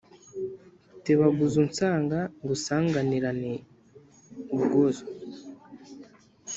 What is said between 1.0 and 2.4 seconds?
Tebaguza unsanga